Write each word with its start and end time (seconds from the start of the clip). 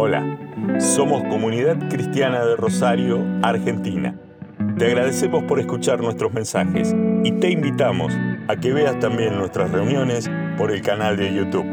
Hola, 0.00 0.38
somos 0.78 1.24
Comunidad 1.24 1.88
Cristiana 1.88 2.44
de 2.44 2.54
Rosario, 2.54 3.18
Argentina. 3.42 4.16
Te 4.78 4.86
agradecemos 4.86 5.42
por 5.42 5.58
escuchar 5.58 5.98
nuestros 6.00 6.32
mensajes 6.32 6.94
y 7.24 7.32
te 7.32 7.50
invitamos 7.50 8.14
a 8.46 8.54
que 8.54 8.72
veas 8.72 8.96
también 9.00 9.36
nuestras 9.36 9.72
reuniones 9.72 10.30
por 10.56 10.70
el 10.70 10.82
canal 10.82 11.16
de 11.16 11.34
YouTube. 11.34 11.64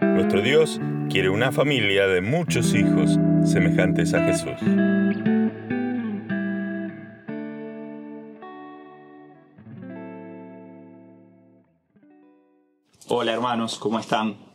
Nuestro 0.00 0.42
Dios 0.42 0.80
quiere 1.10 1.28
una 1.28 1.50
familia 1.50 2.06
de 2.06 2.20
muchos 2.20 2.72
hijos 2.72 3.18
semejantes 3.42 4.14
a 4.14 4.20
Jesús. 4.26 4.52
Hola 13.08 13.32
hermanos, 13.32 13.76
¿cómo 13.76 13.98
están? 13.98 14.49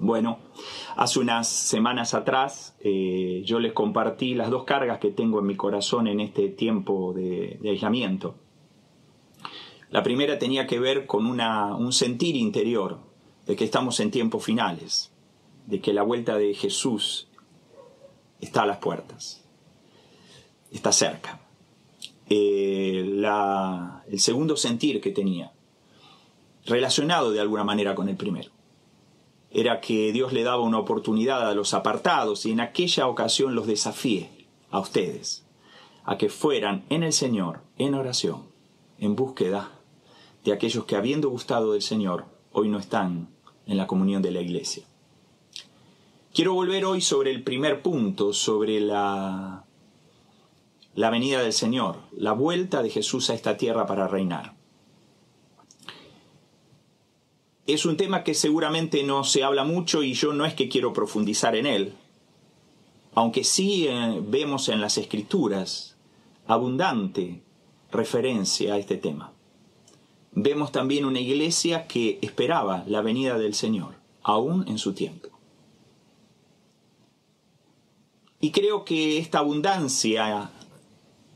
Bueno, 0.00 0.38
hace 0.94 1.18
unas 1.18 1.48
semanas 1.48 2.14
atrás 2.14 2.76
eh, 2.80 3.42
yo 3.44 3.58
les 3.58 3.72
compartí 3.72 4.34
las 4.34 4.48
dos 4.48 4.62
cargas 4.62 5.00
que 5.00 5.10
tengo 5.10 5.40
en 5.40 5.46
mi 5.46 5.56
corazón 5.56 6.06
en 6.06 6.20
este 6.20 6.48
tiempo 6.48 7.12
de, 7.12 7.58
aislamiento. 7.64 8.36
La 9.90 10.04
primera 10.04 10.38
tenía 10.38 10.68
que 10.68 10.78
ver 10.78 11.06
con 11.06 11.26
un 11.26 11.92
sentir 11.92 12.36
interior 12.36 13.00
de 13.46 13.56
que 13.56 13.64
estamos 13.64 13.98
en 13.98 14.12
tiempos 14.12 14.44
finales, 14.44 15.10
de 15.66 15.80
que 15.80 15.92
la 15.92 16.02
vuelta 16.02 16.38
de 16.38 16.54
Jesús 16.54 17.26
está 18.40 18.62
a 18.62 18.66
las 18.66 18.78
puertas, 18.78 19.44
está 20.70 20.92
cerca. 20.92 21.40
Eh, 22.30 23.00
el 23.00 24.20
segundo 24.20 24.56
sentir 24.56 25.00
que 25.00 25.10
tenía 25.10 25.50
relacionado 26.66 27.32
de 27.32 27.40
alguna 27.40 27.64
manera 27.64 27.96
con 27.96 28.08
el 28.08 28.16
primero. 28.16 28.57
Era 29.50 29.80
que 29.80 30.12
Dios 30.12 30.32
le 30.32 30.42
daba 30.42 30.62
una 30.62 30.78
oportunidad 30.78 31.48
a 31.48 31.54
los 31.54 31.74
apartados 31.74 32.44
y 32.46 32.52
en 32.52 32.60
aquella 32.60 33.06
ocasión 33.06 33.54
los 33.54 33.66
desafíe 33.66 34.30
a 34.70 34.80
ustedes 34.80 35.44
a 36.04 36.16
que 36.16 36.30
fueran 36.30 36.84
en 36.88 37.02
el 37.02 37.12
Señor, 37.12 37.60
en 37.76 37.94
oración, 37.94 38.44
en 38.98 39.14
búsqueda 39.14 39.72
de 40.44 40.52
aquellos 40.52 40.84
que 40.86 40.96
habiendo 40.96 41.28
gustado 41.28 41.72
del 41.72 41.82
Señor, 41.82 42.24
hoy 42.52 42.68
no 42.68 42.78
están 42.78 43.28
en 43.66 43.76
la 43.76 43.86
comunión 43.86 44.22
de 44.22 44.30
la 44.30 44.40
iglesia. 44.40 44.84
Quiero 46.32 46.54
volver 46.54 46.84
hoy 46.84 47.00
sobre 47.00 47.30
el 47.30 47.42
primer 47.42 47.82
punto, 47.82 48.32
sobre 48.32 48.80
la, 48.80 49.64
la 50.94 51.10
venida 51.10 51.42
del 51.42 51.52
Señor, 51.52 51.96
la 52.12 52.32
vuelta 52.32 52.82
de 52.82 52.90
Jesús 52.90 53.28
a 53.28 53.34
esta 53.34 53.56
tierra 53.56 53.86
para 53.86 54.08
reinar. 54.08 54.54
Es 57.68 57.84
un 57.84 57.98
tema 57.98 58.24
que 58.24 58.32
seguramente 58.32 59.02
no 59.02 59.24
se 59.24 59.44
habla 59.44 59.62
mucho 59.62 60.02
y 60.02 60.14
yo 60.14 60.32
no 60.32 60.46
es 60.46 60.54
que 60.54 60.70
quiero 60.70 60.94
profundizar 60.94 61.54
en 61.54 61.66
él, 61.66 61.92
aunque 63.12 63.44
sí 63.44 63.86
eh, 63.86 64.22
vemos 64.22 64.70
en 64.70 64.80
las 64.80 64.96
escrituras 64.96 65.94
abundante 66.46 67.42
referencia 67.92 68.72
a 68.72 68.78
este 68.78 68.96
tema. 68.96 69.34
Vemos 70.32 70.72
también 70.72 71.04
una 71.04 71.20
iglesia 71.20 71.86
que 71.86 72.18
esperaba 72.22 72.84
la 72.86 73.02
venida 73.02 73.36
del 73.36 73.52
Señor, 73.52 73.96
aún 74.22 74.66
en 74.66 74.78
su 74.78 74.94
tiempo. 74.94 75.28
Y 78.40 78.50
creo 78.50 78.86
que 78.86 79.18
esta 79.18 79.40
abundancia 79.40 80.52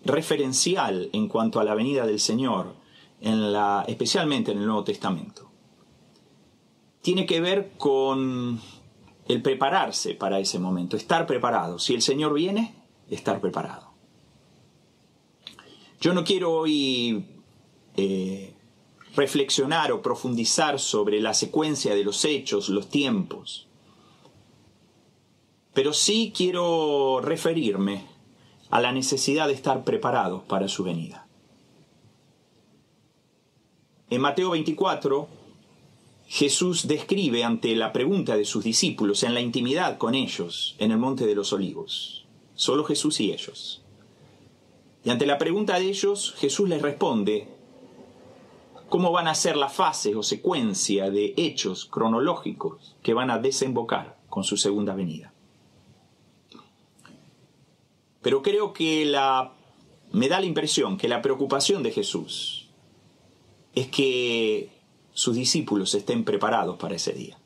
referencial 0.03 1.11
en 1.13 1.29
cuanto 1.29 1.61
a 1.61 1.65
la 1.65 1.75
venida 1.75 2.07
del 2.07 2.21
Señor, 2.21 2.73
en 3.21 3.53
la, 3.53 3.85
especialmente 3.87 4.53
en 4.53 4.61
el 4.61 4.65
Nuevo 4.65 4.85
Testamento, 4.85 5.52
tiene 7.03 7.27
que 7.27 7.41
ver 7.41 7.73
con 7.77 8.61
el 9.29 9.43
prepararse 9.43 10.15
para 10.15 10.39
ese 10.39 10.59
momento, 10.59 10.97
estar 10.97 11.27
preparado. 11.27 11.79
Si 11.79 11.95
el 11.95 12.03
Señor 12.03 12.33
viene, 12.33 12.75
estar 13.11 13.41
preparado. 13.41 13.91
Yo 16.01 16.15
no 16.15 16.25
quiero 16.25 16.53
hoy 16.53 17.27
eh, 17.97 18.55
reflexionar 19.15 19.93
o 19.93 20.03
profundizar 20.03 20.79
sobre 20.79 21.21
la 21.21 21.35
secuencia 21.35 21.95
de 21.95 22.05
los 22.05 22.25
hechos, 22.25 22.69
los 22.69 22.89
tiempos, 22.89 23.69
pero 25.75 25.93
sí 25.93 26.33
quiero 26.37 27.21
referirme 27.21 28.07
a 28.71 28.81
la 28.81 28.93
necesidad 28.93 29.49
de 29.49 29.55
estar 29.55 29.85
preparados 29.85 30.43
para 30.45 30.69
su 30.69 30.85
venida. 30.85 31.27
En 34.11 34.21
Mateo 34.21 34.51
24, 34.51 35.29
Jesús 36.35 36.89
describe 36.89 37.45
ante 37.45 37.77
la 37.77 37.93
pregunta 37.93 38.39
de 38.39 38.47
sus 38.47 38.65
discípulos 38.65 39.23
en 39.23 39.35
la 39.35 39.43
intimidad 39.43 39.99
con 39.99 40.15
ellos 40.15 40.75
en 40.79 40.91
el 40.91 40.97
Monte 40.97 41.27
de 41.27 41.35
los 41.35 41.53
Olivos. 41.53 42.25
Solo 42.55 42.85
Jesús 42.85 43.21
y 43.21 43.33
ellos. 43.33 43.83
Y 45.05 45.11
ante 45.11 45.27
la 45.27 45.37
pregunta 45.37 45.79
de 45.79 45.91
ellos, 45.91 46.33
Jesús 46.39 46.71
les 46.71 46.81
responde 46.81 47.49
cómo 48.89 49.13
van 49.13 49.29
a 49.29 49.35
ser 49.35 49.59
las 49.59 49.75
fases 49.75 50.17
o 50.17 50.23
secuencia 50.23 51.11
de 51.11 51.35
hechos 51.37 51.85
cronológicos 51.85 52.97
que 53.03 53.13
van 53.13 53.31
a 53.31 53.37
desembocar 53.37 54.17
con 54.31 54.43
su 54.43 54.57
segunda 54.57 54.95
venida. 54.95 55.35
Pero 58.23 58.41
creo 58.41 58.73
que 58.73 59.05
la, 59.05 59.53
me 60.13 60.29
da 60.29 60.41
la 60.41 60.47
impresión 60.47 60.97
que 60.97 61.09
la 61.09 61.21
preocupación 61.21 61.83
de 61.83 61.91
Jesús 61.91 62.71
es 63.75 63.89
que 63.89 64.82
sus 65.13 65.35
discípulos 65.37 65.95
estén 65.95 66.25
preparados 66.25 66.79
para 66.79 66.97
ese 66.97 67.13
día. 67.13 67.39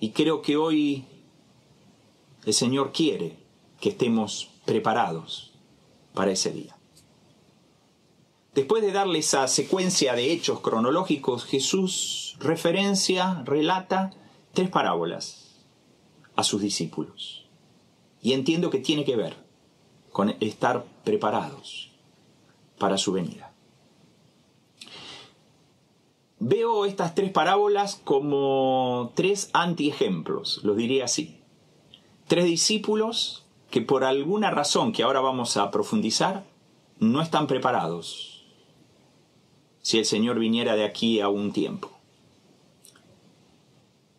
Y 0.00 0.10
creo 0.10 0.42
que 0.42 0.56
hoy 0.56 1.04
el 2.44 2.54
Señor 2.54 2.92
quiere 2.92 3.36
que 3.80 3.90
estemos 3.90 4.50
preparados 4.64 5.52
para 6.14 6.32
ese 6.32 6.50
día. 6.50 6.76
Después 8.54 8.82
de 8.82 8.92
darle 8.92 9.18
esa 9.18 9.46
secuencia 9.48 10.14
de 10.14 10.32
hechos 10.32 10.60
cronológicos, 10.60 11.44
Jesús 11.44 12.36
referencia, 12.40 13.42
relata 13.44 14.12
tres 14.54 14.70
parábolas 14.70 15.46
a 16.36 16.42
sus 16.42 16.62
discípulos. 16.62 17.46
Y 18.22 18.32
entiendo 18.32 18.70
que 18.70 18.78
tiene 18.78 19.04
que 19.04 19.16
ver 19.16 19.36
con 20.10 20.34
estar 20.40 20.86
preparados 21.04 21.90
para 22.78 22.96
su 22.96 23.12
venida. 23.12 23.45
Veo 26.38 26.84
estas 26.84 27.14
tres 27.14 27.32
parábolas 27.32 28.00
como 28.04 29.12
tres 29.14 29.48
antiejemplos, 29.54 30.60
los 30.64 30.76
diría 30.76 31.06
así. 31.06 31.40
Tres 32.26 32.44
discípulos 32.44 33.46
que 33.70 33.80
por 33.80 34.04
alguna 34.04 34.50
razón 34.50 34.92
que 34.92 35.02
ahora 35.02 35.20
vamos 35.20 35.56
a 35.56 35.70
profundizar, 35.70 36.44
no 36.98 37.22
están 37.22 37.46
preparados 37.46 38.44
si 39.80 39.98
el 39.98 40.04
Señor 40.04 40.38
viniera 40.38 40.74
de 40.76 40.84
aquí 40.84 41.20
a 41.20 41.28
un 41.28 41.52
tiempo. 41.52 41.90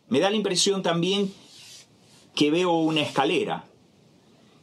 Me 0.07 0.19
da 0.19 0.29
la 0.29 0.38
impresión 0.38 0.81
también 0.81 1.34
que 2.34 2.51
veo 2.51 2.72
una 2.72 3.01
escalera, 3.01 3.66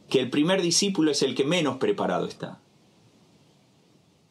que 0.09 0.19
el 0.19 0.29
primer 0.29 0.61
discípulo 0.61 1.11
es 1.11 1.21
el 1.21 1.35
que 1.35 1.45
menos 1.45 1.77
preparado 1.77 2.25
está 2.25 2.59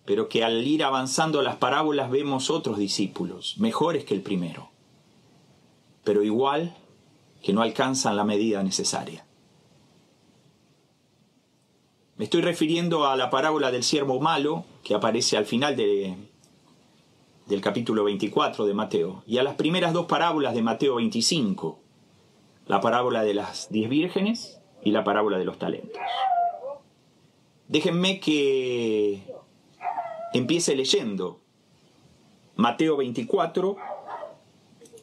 pero 0.04 0.28
que 0.28 0.44
al 0.44 0.66
ir 0.66 0.84
avanzando 0.84 1.42
las 1.42 1.56
parábolas 1.56 2.10
vemos 2.10 2.50
otros 2.50 2.76
discípulos, 2.78 3.56
mejores 3.58 4.04
que 4.04 4.14
el 4.14 4.22
primero, 4.22 4.70
pero 6.04 6.22
igual 6.22 6.76
que 7.42 7.52
no 7.52 7.62
alcanzan 7.62 8.16
la 8.16 8.24
medida 8.24 8.62
necesaria. 8.62 9.26
Me 12.16 12.24
estoy 12.24 12.42
refiriendo 12.42 13.06
a 13.06 13.16
la 13.16 13.28
parábola 13.28 13.70
del 13.70 13.82
siervo 13.82 14.20
malo, 14.20 14.64
que 14.84 14.94
aparece 14.94 15.36
al 15.36 15.46
final 15.46 15.74
de, 15.74 16.16
del 17.46 17.60
capítulo 17.60 18.04
24 18.04 18.66
de 18.66 18.74
Mateo, 18.74 19.24
y 19.26 19.38
a 19.38 19.42
las 19.42 19.54
primeras 19.56 19.92
dos 19.92 20.06
parábolas 20.06 20.54
de 20.54 20.62
Mateo 20.62 20.96
25, 20.96 21.78
la 22.66 22.80
parábola 22.80 23.24
de 23.24 23.34
las 23.34 23.68
diez 23.70 23.90
vírgenes 23.90 24.60
y 24.82 24.92
la 24.92 25.02
parábola 25.02 25.38
de 25.38 25.44
los 25.44 25.58
talentos. 25.58 26.00
Déjenme 27.68 28.20
que 28.20 29.24
Empiece 30.34 30.74
leyendo 30.74 31.38
Mateo 32.56 32.96
24, 32.96 33.76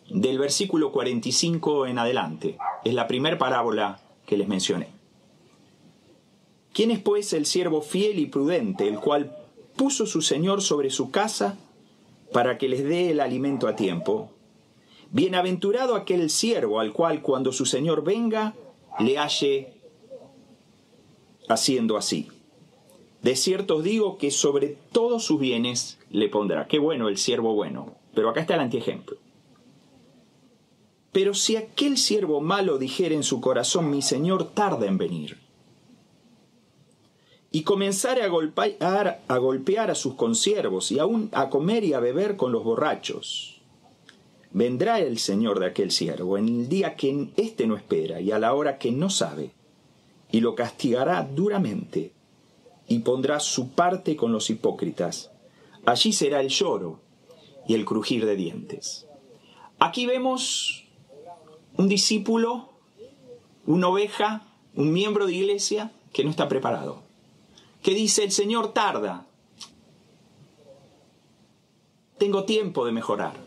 del 0.09 0.37
versículo 0.37 0.91
45 0.91 1.87
en 1.87 1.99
adelante. 1.99 2.57
Es 2.83 2.93
la 2.93 3.07
primera 3.07 3.37
parábola 3.37 4.01
que 4.25 4.35
les 4.35 4.49
mencioné. 4.49 4.89
¿Quién 6.73 6.91
es 6.91 6.99
pues 6.99 7.31
el 7.31 7.45
siervo 7.45 7.81
fiel 7.81 8.19
y 8.19 8.25
prudente, 8.25 8.89
el 8.89 8.99
cual 8.99 9.33
puso 9.77 10.05
su 10.05 10.21
Señor 10.21 10.61
sobre 10.61 10.89
su 10.89 11.11
casa 11.11 11.57
para 12.33 12.57
que 12.57 12.67
les 12.67 12.83
dé 12.83 13.11
el 13.11 13.21
alimento 13.21 13.69
a 13.69 13.77
tiempo? 13.77 14.31
Bienaventurado 15.11 15.95
aquel 15.95 16.29
siervo 16.29 16.81
al 16.81 16.91
cual 16.91 17.21
cuando 17.21 17.53
su 17.53 17.65
Señor 17.65 18.03
venga 18.03 18.53
le 18.99 19.17
halle 19.17 19.75
haciendo 21.47 21.95
así. 21.95 22.27
De 23.21 23.35
cierto 23.35 23.77
os 23.77 23.83
digo 23.83 24.17
que 24.17 24.31
sobre 24.31 24.77
todos 24.91 25.23
sus 25.23 25.39
bienes 25.39 25.99
le 26.09 26.27
pondrá. 26.27 26.67
Qué 26.67 26.79
bueno 26.79 27.07
el 27.07 27.17
siervo 27.17 27.53
bueno. 27.53 27.95
Pero 28.13 28.29
acá 28.29 28.41
está 28.41 28.55
el 28.55 28.61
antiejemplo. 28.61 29.17
Pero 31.11 31.33
si 31.33 31.55
aquel 31.55 31.97
siervo 31.97 32.41
malo 32.41 32.77
dijere 32.77 33.15
en 33.15 33.23
su 33.23 33.41
corazón, 33.41 33.89
mi 33.89 34.01
señor 34.01 34.51
tarda 34.53 34.87
en 34.87 34.97
venir, 34.97 35.37
y 37.51 37.63
comenzare 37.63 38.23
a 38.23 38.29
golpear, 38.29 39.21
a 39.27 39.37
golpear 39.37 39.91
a 39.91 39.95
sus 39.95 40.13
consiervos 40.13 40.89
y 40.91 40.99
aún 40.99 41.29
a 41.33 41.49
comer 41.49 41.83
y 41.83 41.93
a 41.93 41.99
beber 41.99 42.37
con 42.37 42.53
los 42.53 42.63
borrachos, 42.63 43.61
vendrá 44.51 44.99
el 44.99 45.17
señor 45.19 45.59
de 45.59 45.65
aquel 45.65 45.91
siervo 45.91 46.37
en 46.37 46.47
el 46.47 46.69
día 46.69 46.95
que 46.95 47.29
éste 47.35 47.67
no 47.67 47.75
espera 47.75 48.21
y 48.21 48.31
a 48.31 48.39
la 48.39 48.53
hora 48.53 48.77
que 48.77 48.93
no 48.93 49.09
sabe, 49.09 49.51
y 50.31 50.39
lo 50.39 50.55
castigará 50.55 51.23
duramente, 51.23 52.13
y 52.91 52.99
pondrá 52.99 53.39
su 53.39 53.69
parte 53.69 54.17
con 54.17 54.33
los 54.33 54.49
hipócritas. 54.49 55.31
Allí 55.85 56.11
será 56.11 56.41
el 56.41 56.49
lloro 56.49 56.99
y 57.65 57.73
el 57.73 57.85
crujir 57.85 58.25
de 58.25 58.35
dientes. 58.35 59.07
Aquí 59.79 60.05
vemos 60.05 60.83
un 61.77 61.87
discípulo, 61.87 62.67
una 63.65 63.87
oveja, 63.87 64.45
un 64.75 64.91
miembro 64.91 65.25
de 65.25 65.35
iglesia 65.35 65.93
que 66.11 66.25
no 66.25 66.29
está 66.31 66.49
preparado. 66.49 67.01
Que 67.81 67.93
dice, 67.93 68.25
el 68.25 68.33
Señor 68.33 68.73
tarda. 68.73 69.25
Tengo 72.17 72.43
tiempo 72.43 72.85
de 72.85 72.91
mejorar. 72.91 73.37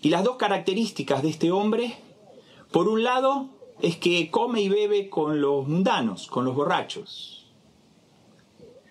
Y 0.00 0.08
las 0.08 0.24
dos 0.24 0.36
características 0.36 1.22
de 1.22 1.28
este 1.28 1.50
hombre, 1.50 1.98
por 2.72 2.88
un 2.88 3.02
lado, 3.02 3.50
es 3.82 3.98
que 3.98 4.30
come 4.30 4.62
y 4.62 4.70
bebe 4.70 5.10
con 5.10 5.42
los 5.42 5.68
mundanos, 5.68 6.28
con 6.28 6.46
los 6.46 6.54
borrachos. 6.54 7.37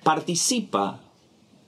Participa, 0.07 1.01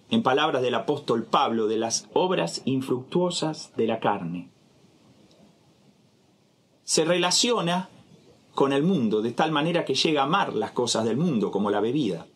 en 0.10 0.24
palabras 0.24 0.62
del 0.62 0.74
apóstol 0.74 1.26
Pablo, 1.26 1.68
de 1.68 1.76
las 1.76 2.08
obras 2.14 2.62
infructuosas 2.64 3.76
de 3.76 3.86
la 3.86 4.00
carne 4.00 4.50
se 6.86 7.04
relaciona 7.04 7.90
con 8.56 8.72
el 8.72 8.82
mundo 8.82 9.22
de 9.22 9.34
tal 9.34 9.52
manera 9.52 9.84
que 9.84 9.94
llega 9.94 10.22
a 10.22 10.24
amar 10.24 10.54
las 10.54 10.72
cosas 10.72 11.04
del 11.04 11.18
mundo, 11.18 11.52
como 11.52 11.70
la 11.70 11.82
bebida. 11.82 12.28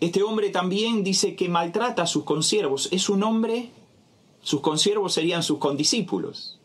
Este 0.00 0.24
hombre 0.24 0.50
también 0.50 1.04
dice 1.04 1.36
que 1.36 1.48
maltrata 1.48 2.02
a 2.02 2.08
sus 2.08 2.24
consiervos. 2.24 2.88
Es 2.90 3.08
un 3.08 3.22
hombre, 3.22 3.70
sus 4.40 4.60
consiervos 4.60 5.12
serían 5.12 5.44
sus 5.44 5.58
condiscípulos. 5.58 6.58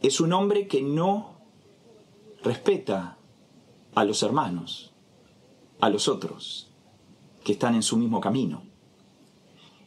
Es 0.00 0.18
un 0.18 0.32
hombre 0.32 0.66
que 0.66 0.80
no 0.80 1.36
respeta 2.42 3.18
a 3.94 4.04
los 4.06 4.22
hermanos, 4.22 4.94
a 5.80 5.90
los 5.90 6.08
otros, 6.08 6.68
que 7.44 7.52
están 7.52 7.74
en 7.74 7.82
su 7.82 7.96
mismo 7.96 8.20
camino. 8.20 8.62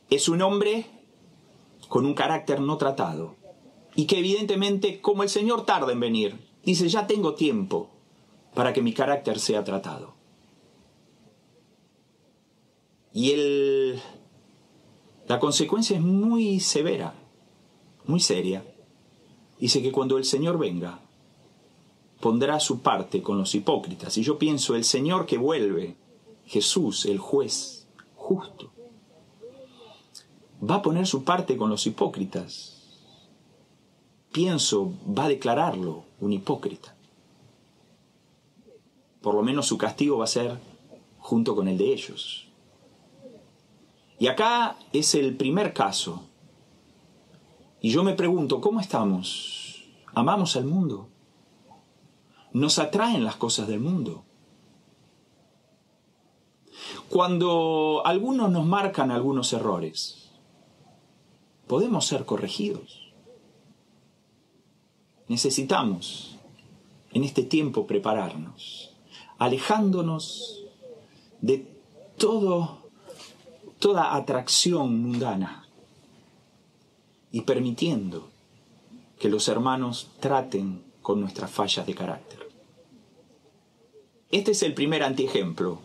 Es 0.10 0.30
un 0.30 0.42
hombre 0.42 0.88
con 1.88 2.06
un 2.06 2.14
carácter 2.14 2.62
no 2.62 2.78
tratado 2.78 3.36
y 3.96 4.06
que 4.06 4.20
evidentemente, 4.20 5.02
como 5.02 5.24
el 5.24 5.30
Señor 5.30 5.66
tarda 5.66 5.92
en 5.92 6.00
venir, 6.00 6.40
dice, 6.64 6.88
ya 6.88 7.08
tengo 7.08 7.34
tiempo 7.34 7.90
para 8.54 8.74
que 8.74 8.82
mi 8.82 8.94
carácter 8.94 9.40
sea 9.40 9.64
tratado. 9.64 10.16
Y 13.14 13.32
el, 13.32 14.02
la 15.28 15.40
consecuencia 15.40 15.98
es 15.98 16.04
muy 16.04 16.60
severa, 16.60 17.16
muy 18.06 18.20
seria. 18.20 18.64
Dice 19.60 19.82
que 19.82 19.92
cuando 19.92 20.18
el 20.18 20.26
Señor 20.26 20.58
venga, 20.58 21.02
pondrá 22.19 22.60
su 22.60 22.81
parte 22.81 23.21
con 23.21 23.38
los 23.38 23.56
hipócritas. 23.56 24.18
Y 24.18 24.24
yo 24.24 24.38
pienso, 24.38 24.75
el 24.75 24.83
Señor 24.83 25.25
que 25.25 25.38
vuelve, 25.38 25.95
Jesús, 26.45 27.06
el 27.06 27.18
juez 27.18 27.88
justo, 28.16 28.71
va 30.68 30.75
a 30.75 30.81
poner 30.81 31.07
su 31.07 31.24
parte 31.24 31.57
con 31.57 31.69
los 31.69 31.86
hipócritas 31.86 32.80
pienso, 34.31 34.94
va 35.06 35.25
a 35.25 35.30
declararlo 35.30 36.06
un 36.19 36.33
hipócrita. 36.33 36.95
Por 39.21 39.36
lo 39.36 39.44
menos 39.44 39.68
su 39.68 39.77
castigo 39.77 40.18
va 40.18 40.25
a 40.25 40.27
ser 40.27 40.57
junto 41.19 41.56
con 41.56 41.68
el 41.68 41.77
de 41.77 41.92
ellos. 41.92 42.48
Y 44.18 44.27
acá 44.27 44.77
es 44.94 45.16
el 45.16 45.36
primer 45.36 45.74
caso. 45.74 46.24
Y 47.81 47.89
yo 47.89 48.04
me 48.04 48.13
pregunto, 48.13 48.60
¿cómo 48.62 48.80
estamos? 48.80 49.83
¿Amamos 50.13 50.56
al 50.56 50.66
mundo? 50.66 51.10
¿Nos 52.54 52.80
atraen 52.80 53.24
las 53.24 53.36
cosas 53.36 53.68
del 53.68 53.80
mundo? 53.80 54.24
Cuando 57.10 58.01
algunos 58.06 58.51
nos 58.51 58.66
marcan 58.66 59.12
algunos 59.12 59.54
errores, 59.54 60.30
podemos 61.68 62.06
ser 62.06 62.25
corregidos. 62.25 63.12
Necesitamos 65.28 66.38
en 67.12 67.24
este 67.24 67.44
tiempo 67.44 67.86
prepararnos, 67.86 68.95
alejándonos 69.38 70.63
de 71.42 71.68
todo, 72.18 72.80
toda 73.80 74.16
atracción 74.16 75.02
mundana 75.02 75.68
y 77.31 77.42
permitiendo 77.42 78.30
que 79.19 79.30
los 79.30 79.48
hermanos 79.48 80.10
traten 80.19 80.84
con 81.02 81.22
nuestras 81.22 81.52
fallas 81.52 81.86
de 81.86 81.95
carácter. 81.95 82.39
Este 84.31 84.52
es 84.52 84.62
el 84.62 84.76
primer 84.76 85.04
antiejemplo. 85.04 85.80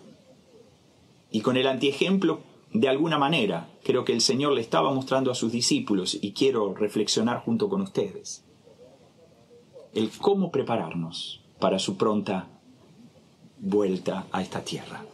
Y 1.31 1.41
con 1.41 1.57
el 1.57 1.67
antiejemplo, 1.67 2.41
de 2.73 2.89
alguna 2.89 3.19
manera, 3.19 3.69
creo 3.83 4.05
que 4.05 4.13
el 4.13 4.21
Señor 4.21 4.53
le 4.53 4.61
estaba 4.61 4.93
mostrando 4.93 5.31
a 5.31 5.35
sus 5.35 5.51
discípulos 5.51 6.19
y 6.21 6.33
quiero 6.33 6.75
reflexionar 6.75 7.41
junto 7.41 7.69
con 7.69 7.81
ustedes 7.81 8.45
el 9.95 10.11
cómo 10.11 10.51
prepararnos 10.51 11.41
para 11.59 11.79
su 11.79 11.97
pronta 11.97 12.49
vuelta 13.59 14.27
a 14.33 14.43
esta 14.43 14.63
tierra. 14.63 15.05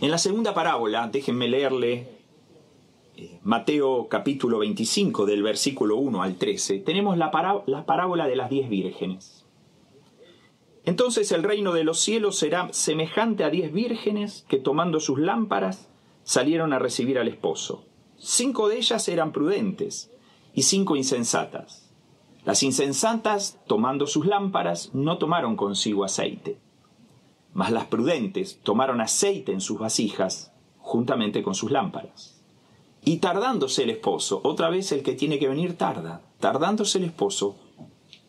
En 0.00 0.10
la 0.10 0.18
segunda 0.18 0.52
parábola, 0.52 1.08
déjenme 1.08 1.48
leerle 1.48 2.08
eh, 3.16 3.38
Mateo 3.42 4.08
capítulo 4.08 4.58
25 4.58 5.26
del 5.26 5.42
versículo 5.42 5.96
1 5.96 6.22
al 6.22 6.36
13, 6.36 6.80
tenemos 6.80 7.16
la, 7.16 7.30
la 7.66 7.86
parábola 7.86 8.26
de 8.26 8.36
las 8.36 8.50
diez 8.50 8.68
vírgenes. 8.68 9.39
Entonces 10.84 11.30
el 11.32 11.42
reino 11.42 11.72
de 11.72 11.84
los 11.84 12.00
cielos 12.00 12.36
será 12.36 12.72
semejante 12.72 13.44
a 13.44 13.50
diez 13.50 13.72
vírgenes 13.72 14.44
que 14.48 14.56
tomando 14.56 15.00
sus 15.00 15.18
lámparas 15.18 15.88
salieron 16.22 16.72
a 16.72 16.78
recibir 16.78 17.18
al 17.18 17.28
esposo. 17.28 17.84
Cinco 18.18 18.68
de 18.68 18.78
ellas 18.78 19.08
eran 19.08 19.32
prudentes 19.32 20.10
y 20.54 20.62
cinco 20.62 20.96
insensatas. 20.96 21.90
Las 22.44 22.62
insensatas, 22.62 23.58
tomando 23.66 24.06
sus 24.06 24.26
lámparas, 24.26 24.94
no 24.94 25.18
tomaron 25.18 25.56
consigo 25.56 26.04
aceite, 26.04 26.58
mas 27.52 27.70
las 27.70 27.86
prudentes 27.86 28.60
tomaron 28.62 29.00
aceite 29.00 29.52
en 29.52 29.60
sus 29.60 29.78
vasijas, 29.78 30.52
juntamente 30.78 31.42
con 31.42 31.54
sus 31.54 31.70
lámparas. 31.70 32.40
Y 33.04 33.18
tardándose 33.18 33.82
el 33.82 33.90
esposo, 33.90 34.40
otra 34.44 34.70
vez 34.70 34.92
el 34.92 35.02
que 35.02 35.12
tiene 35.12 35.38
que 35.38 35.48
venir 35.48 35.76
tarda, 35.76 36.22
tardándose 36.38 36.98
el 36.98 37.04
esposo, 37.04 37.56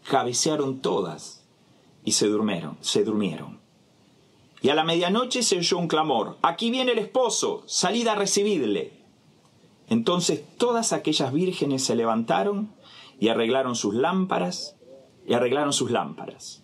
cabecearon 0.10 0.82
todas 0.82 1.41
y 2.04 2.14
se 2.14 2.28
durmieron, 2.28 2.78
se 2.82 3.04
durmieron. 3.04 3.60
Y 4.62 4.70
a 4.70 4.76
la 4.76 4.84
medianoche 4.84 5.44
se 5.44 5.58
oyó 5.58 5.78
un 5.78 5.88
clamor, 5.88 6.38
aquí 6.42 6.70
viene 6.70 6.92
el 6.92 7.00
esposo, 7.00 7.64
salid 7.66 8.08
a 8.08 8.16
recibirle. 8.16 8.94
Entonces 9.90 10.44
todas 10.58 10.94
aquellas 10.94 11.34
vírgenes 11.34 11.84
se 11.84 11.96
levantaron 11.96 12.70
y 13.20 13.30
arreglaron 13.30 13.76
sus 13.76 13.94
lámparas, 13.94 14.78
y 15.28 15.34
arreglaron 15.34 15.74
sus 15.74 15.92
lámparas. 15.92 16.64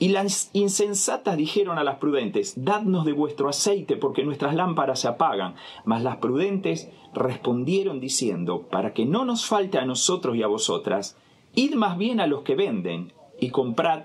Y 0.00 0.08
las 0.08 0.50
insensatas 0.52 1.36
dijeron 1.36 1.78
a 1.78 1.84
las 1.84 1.96
prudentes, 1.96 2.54
Dadnos 2.64 3.04
de 3.04 3.12
vuestro 3.12 3.48
aceite, 3.48 3.96
porque 3.96 4.22
nuestras 4.22 4.54
lámparas 4.54 5.00
se 5.00 5.08
apagan. 5.08 5.56
Mas 5.84 6.02
las 6.02 6.18
prudentes 6.18 6.88
respondieron 7.14 7.98
diciendo, 7.98 8.68
Para 8.70 8.94
que 8.94 9.06
no 9.06 9.24
nos 9.24 9.46
falte 9.46 9.78
a 9.78 9.84
nosotros 9.84 10.36
y 10.36 10.42
a 10.42 10.46
vosotras, 10.46 11.16
id 11.54 11.74
más 11.74 11.98
bien 11.98 12.20
a 12.20 12.28
los 12.28 12.42
que 12.42 12.54
venden 12.54 13.12
y 13.40 13.50
comprad 13.50 14.04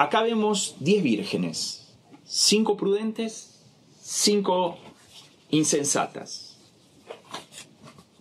Acá 0.00 0.22
vemos 0.22 0.76
diez 0.80 1.02
vírgenes, 1.02 1.94
cinco 2.24 2.78
prudentes, 2.78 3.66
cinco 4.00 4.78
insensatas. 5.50 6.56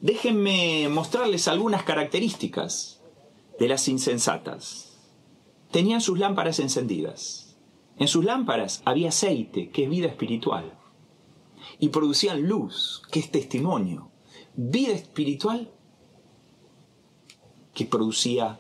déjenme 0.01 0.89
mostrarles 0.89 1.48
algunas 1.48 1.83
características 1.83 3.00
de 3.57 3.69
las 3.69 3.88
insensatas. 3.88 4.98
Tenían 5.71 6.01
sus 6.01 6.19
lámparas 6.19 6.59
encendidas. 6.59 7.55
En 7.98 8.09
sus 8.09 8.25
lámparas 8.25 8.81
había 8.83 9.07
aceite, 9.07 9.69
que 9.69 9.86
es 9.86 9.89
vida 9.89 10.07
espiritual. 10.07 10.77
Y 11.79 11.88
producían 11.88 12.41
luz, 12.41 13.03
que 13.09 13.21
es 13.21 13.31
testimonio. 13.31 14.12
Vida 14.53 14.91
espiritual 14.91 15.71
que 17.74 17.86
producía 17.86 18.59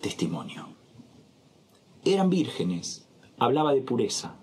testimonio. 0.00 0.75
Eran 2.06 2.30
vírgenes, 2.30 3.04
hablaba 3.36 3.74
de 3.74 3.80
pureza. 3.80 4.36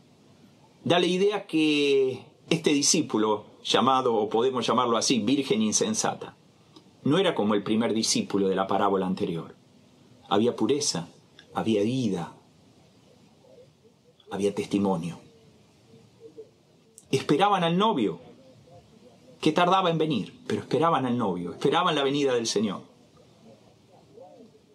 Da 0.84 1.00
la 1.00 1.05
idea 1.05 1.48
que 1.48 2.25
este 2.50 2.74
discípulo, 2.74 3.46
llamado, 3.63 4.15
o 4.15 4.27
podemos 4.27 4.67
llamarlo 4.67 4.98
así, 4.98 5.20
virgen 5.20 5.62
insensata, 5.62 6.36
no 7.03 7.17
era 7.17 7.34
como 7.34 7.53
el 7.53 7.63
primer 7.63 7.93
discípulo 7.93 8.50
de 8.50 8.58
la 8.58 8.67
parábola 8.67 9.05
anterior. 9.05 9.55
Había 10.27 10.58
pureza, 10.58 11.08
había 11.53 11.84
vida, 11.84 12.34
había 14.29 14.53
testimonio. 14.53 15.20
Esperaban 17.12 17.63
al 17.63 17.77
novio, 17.77 18.20
que 19.39 19.53
tardaba 19.53 19.89
en 19.89 19.98
venir, 19.98 20.41
pero 20.48 20.63
esperaban 20.63 21.05
al 21.05 21.17
novio, 21.17 21.51
esperaban 21.53 21.96
la 21.96 22.03
venida 22.03 22.34
del 22.34 22.48
Señor. 22.48 22.93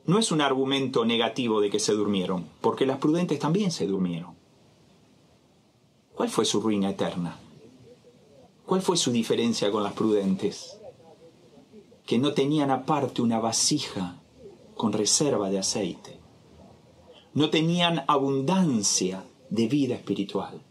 No 0.09 0.19
es 0.19 0.33
un 0.33 0.41
argumento 0.41 1.05
negativo 1.05 1.61
de 1.61 1.69
que 1.69 1.79
se 1.79 1.93
durmieron, 1.93 2.47
porque 2.63 2.87
las 2.87 2.97
prudentes 2.97 3.39
también 3.39 3.71
se 3.71 3.87
durmieron. 3.87 4.35
¿Cuál 6.15 6.31
fue 6.31 6.47
su 6.47 6.63
ruina 6.63 6.89
eterna? 6.89 7.39
¿Cuál 8.65 8.81
fue 8.81 8.97
su 8.97 9.13
diferencia 9.13 9.71
con 9.71 9.83
las 9.83 9.93
prudentes? 9.93 10.79
Que 12.07 12.17
no 12.19 12.33
tenían 12.33 12.71
aparte 12.71 13.21
una 13.21 13.39
vasija 13.39 14.17
con 14.79 14.95
reserva 14.95 15.51
de 15.51 15.59
aceite. 15.59 16.19
No 17.35 17.51
tenían 17.51 18.05
abundancia 18.09 19.27
de 19.51 19.69
vida 19.69 19.95
espiritual. 19.95 20.63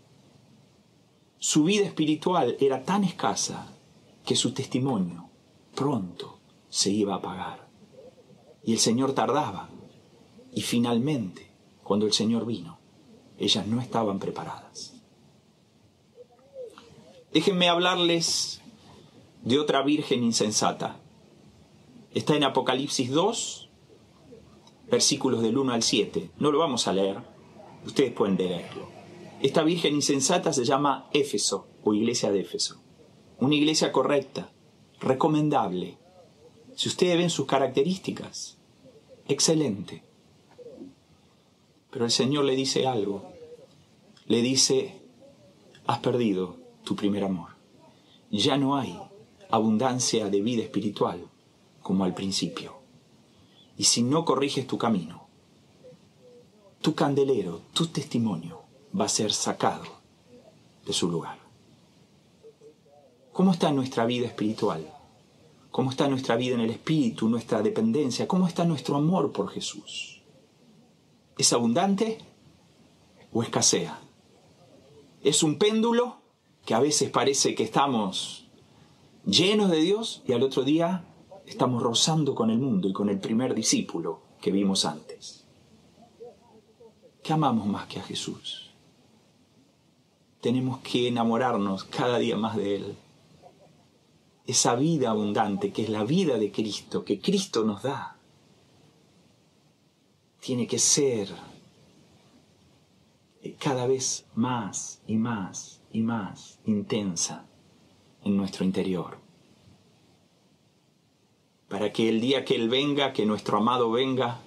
Su 1.38 1.64
vida 1.64 1.86
espiritual 1.86 2.58
era 2.60 2.84
tan 2.84 3.04
escasa 3.04 3.68
que 4.26 4.36
su 4.36 4.56
testimonio 4.56 5.30
pronto 5.76 6.40
se 6.70 6.90
iba 6.90 7.14
a 7.14 7.18
apagar. 7.18 7.67
Y 8.68 8.74
el 8.74 8.78
Señor 8.78 9.14
tardaba. 9.14 9.68
Y 10.54 10.62
finalmente, 10.62 11.50
cuando 11.84 12.06
el 12.06 12.14
Señor 12.14 12.46
vino, 12.46 12.78
ellas 13.40 13.66
no 13.66 13.82
estaban 13.82 14.20
preparadas. 14.20 15.02
Déjenme 17.34 17.68
hablarles 17.68 18.62
de 19.42 19.58
otra 19.60 19.82
virgen 19.82 20.24
insensata. 20.24 21.00
Está 22.14 22.36
en 22.36 22.44
Apocalipsis 22.44 23.10
2, 23.10 23.70
versículos 24.92 25.42
del 25.42 25.58
1 25.58 25.74
al 25.74 25.82
7. 25.82 26.30
No 26.38 26.52
lo 26.52 26.60
vamos 26.60 26.88
a 26.88 26.94
leer, 26.94 27.18
ustedes 27.84 28.14
pueden 28.14 28.38
leerlo. 28.38 28.88
Esta 29.42 29.64
virgen 29.64 29.96
insensata 29.96 30.54
se 30.54 30.64
llama 30.64 31.10
Éfeso 31.12 31.68
o 31.84 31.96
iglesia 31.96 32.32
de 32.32 32.42
Éfeso 32.42 32.84
una 33.40 33.56
iglesia 33.56 33.92
correcta, 33.92 34.52
recomendable. 35.00 35.98
Si 36.76 36.90
ustedes 36.90 37.18
ven 37.18 37.30
sus 37.30 37.46
características, 37.46 38.57
excelente. 39.28 40.04
Pero 41.92 42.06
el 42.06 42.12
Señor 42.12 42.46
le 42.46 42.56
dice 42.56 42.88
algo. 42.88 43.32
Le 44.28 44.42
dice, 44.42 45.02
has 45.86 46.00
perdido 46.00 46.58
tu 46.84 46.96
primer 46.96 47.24
amor. 47.24 47.52
Ya 48.30 48.58
no 48.58 48.78
hay 48.78 49.00
abundancia 49.50 50.30
de 50.30 50.42
vida 50.42 50.64
espiritual 50.64 51.26
como 51.82 52.04
al 52.04 52.14
principio. 52.14 52.76
Y 53.78 53.86
si 53.86 54.02
no 54.04 54.26
corriges 54.26 54.68
tu 54.68 54.78
camino, 54.78 55.28
tu 56.82 56.94
candelero, 56.96 57.62
tu 57.74 57.88
testimonio 57.88 58.62
va 59.00 59.06
a 59.06 59.10
ser 59.10 59.32
sacado 59.32 59.86
de 60.86 60.94
su 60.94 61.10
lugar. 61.10 61.38
¿Cómo 63.32 63.52
está 63.52 63.72
nuestra 63.72 64.06
vida 64.06 64.28
espiritual? 64.28 64.97
¿Cómo 65.78 65.92
está 65.92 66.08
nuestra 66.08 66.36
vida 66.36 66.56
en 66.56 66.62
el 66.62 66.72
espíritu, 66.72 67.30
nuestra 67.30 67.62
dependencia? 67.62 68.28
¿Cómo 68.28 68.48
está 68.48 68.66
nuestro 68.66 68.96
amor 68.96 69.32
por 69.32 69.50
Jesús? 69.50 70.24
¿Es 71.38 71.54
abundante 71.54 72.18
o 73.32 73.44
escasea? 73.44 74.00
¿Es 75.22 75.44
un 75.44 75.60
péndulo 75.60 76.18
que 76.66 76.74
a 76.74 76.80
veces 76.80 77.12
parece 77.12 77.54
que 77.54 77.62
estamos 77.62 78.48
llenos 79.24 79.70
de 79.70 79.78
Dios 79.82 80.24
y 80.28 80.34
al 80.34 80.42
otro 80.42 80.64
día 80.64 81.06
estamos 81.46 81.84
rozando 81.84 82.34
con 82.34 82.50
el 82.50 82.58
mundo 82.58 82.90
y 82.90 82.94
con 82.94 83.08
el 83.10 83.20
primer 83.20 83.54
discípulo 83.54 84.22
que 84.42 84.50
vimos 84.50 84.84
antes? 84.84 85.46
¿Qué 87.22 87.34
amamos 87.34 87.68
más 87.68 87.86
que 87.86 88.00
a 88.00 88.04
Jesús? 88.04 88.72
Tenemos 90.42 90.80
que 90.80 91.08
enamorarnos 91.08 91.84
cada 91.84 92.18
día 92.18 92.36
más 92.36 92.58
de 92.58 92.78
Él 92.78 92.98
esa 94.48 94.76
vida 94.76 95.10
abundante 95.10 95.72
que 95.72 95.84
es 95.84 95.90
la 95.90 96.06
vida 96.06 96.38
de 96.38 96.52
Cristo, 96.52 97.04
que 97.04 97.20
Cristo 97.20 97.66
nos 97.66 97.84
da, 97.84 98.18
tiene 100.40 100.66
que 100.66 100.80
ser 100.80 101.30
cada 103.60 103.88
vez 103.88 104.26
más 104.36 105.02
y 105.06 105.18
más 105.18 105.82
y 105.92 106.02
más 106.02 106.60
intensa 106.66 107.46
en 108.24 108.38
nuestro 108.38 108.64
interior. 108.64 109.18
Para 111.68 111.92
que 111.92 112.08
el 112.08 112.22
día 112.22 112.46
que 112.46 112.56
Él 112.56 112.70
venga, 112.70 113.12
que 113.12 113.26
nuestro 113.26 113.58
amado 113.58 113.92
venga, 113.92 114.40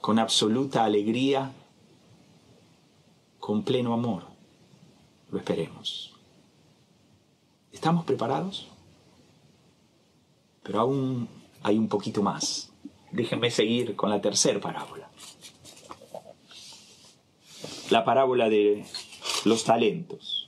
con 0.00 0.18
absoluta 0.18 0.84
alegría, 0.84 1.52
con 3.38 3.62
pleno 3.62 3.92
amor, 3.92 4.24
lo 5.30 5.38
esperemos. 5.38 6.09
¿Estamos 7.80 8.04
preparados? 8.04 8.68
Pero 10.62 10.80
aún 10.80 11.30
hay 11.62 11.78
un 11.78 11.88
poquito 11.88 12.22
más. 12.22 12.70
Déjenme 13.10 13.50
seguir 13.50 13.96
con 13.96 14.10
la 14.10 14.20
tercera 14.20 14.60
parábola. 14.60 15.08
La 17.88 18.04
parábola 18.04 18.50
de 18.50 18.84
los 19.46 19.64
talentos. 19.64 20.46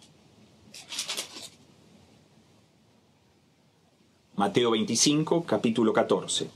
Mateo 4.36 4.72
25, 4.72 5.44
capítulo 5.44 5.94
14. 5.94 6.50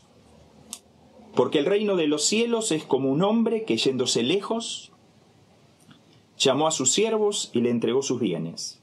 Porque 1.35 1.59
el 1.59 1.65
reino 1.65 1.97
de 1.97 2.07
los 2.07 2.23
cielos 2.23 2.71
es 2.71 2.85
como 2.85 3.11
un 3.11 3.23
hombre 3.23 3.65
que 3.65 3.79
yéndose 3.79 4.23
lejos, 4.23 4.93
llamó 6.37 6.67
a 6.67 6.71
sus 6.71 6.93
siervos 6.93 7.49
y 7.55 7.63
le 7.63 7.71
entregó 7.71 8.03
sus 8.03 8.21
bienes. 8.21 8.83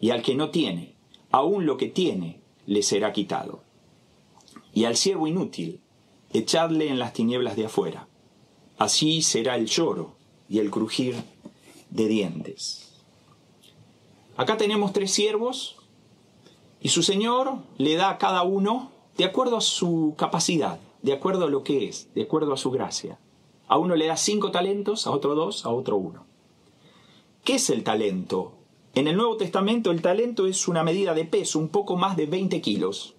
y 0.00 0.10
al 0.10 0.22
que 0.22 0.34
no 0.34 0.50
tiene, 0.50 0.94
aun 1.30 1.66
lo 1.66 1.76
que 1.76 1.88
tiene 1.88 2.40
le 2.66 2.82
será 2.82 3.12
quitado. 3.12 3.62
Y 4.72 4.84
al 4.84 4.96
siervo 4.96 5.26
inútil, 5.26 5.80
echadle 6.32 6.88
en 6.88 6.98
las 6.98 7.12
tinieblas 7.12 7.56
de 7.56 7.66
afuera. 7.66 8.08
Así 8.78 9.22
será 9.22 9.56
el 9.56 9.66
lloro 9.66 10.16
y 10.48 10.58
el 10.58 10.70
crujir 10.70 11.16
de 11.90 12.08
dientes. 12.08 12.92
Acá 14.36 14.56
tenemos 14.56 14.92
tres 14.92 15.12
siervos 15.12 15.76
y 16.80 16.90
su 16.90 17.02
Señor 17.02 17.58
le 17.78 17.96
da 17.96 18.10
a 18.10 18.18
cada 18.18 18.42
uno 18.42 18.92
de 19.16 19.24
acuerdo 19.24 19.56
a 19.56 19.62
su 19.62 20.14
capacidad 20.18 20.78
de 21.06 21.12
acuerdo 21.12 21.44
a 21.44 21.50
lo 21.50 21.62
que 21.62 21.86
es, 21.86 22.12
de 22.16 22.22
acuerdo 22.22 22.52
a 22.52 22.56
su 22.56 22.72
gracia. 22.72 23.20
A 23.68 23.78
uno 23.78 23.94
le 23.94 24.06
da 24.06 24.16
cinco 24.16 24.50
talentos, 24.50 25.06
a 25.06 25.12
otro 25.12 25.36
dos, 25.36 25.64
a 25.64 25.68
otro 25.68 25.96
uno. 25.96 26.26
¿Qué 27.44 27.54
es 27.54 27.70
el 27.70 27.84
talento? 27.84 28.54
En 28.96 29.08
el 29.08 29.16
Nuevo 29.16 29.36
Testamento 29.36 29.90
el 29.90 30.00
talento 30.00 30.46
es 30.46 30.68
una 30.68 30.82
medida 30.82 31.12
de 31.12 31.26
peso, 31.26 31.58
un 31.58 31.68
poco 31.68 31.96
más 31.96 32.16
de 32.16 32.24
20 32.24 32.62
kilos. 32.62 33.14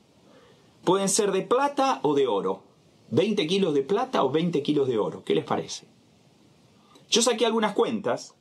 Pueden 0.83 1.07
ser 1.07 1.31
de 1.31 1.43
plata 1.43 1.99
o 2.01 2.15
de 2.15 2.25
oro. 2.25 2.63
20 3.11 3.45
kilos 3.45 3.75
de 3.75 3.83
plata 3.83 4.23
o 4.23 4.31
20 4.31 4.63
kilos 4.63 4.87
de 4.87 4.97
oro. 4.97 5.23
¿Qué 5.23 5.35
les 5.35 5.45
parece? 5.45 5.85
Yo 7.11 7.21
saqué 7.21 7.45
algunas 7.45 7.73
cuentas. 7.73 8.33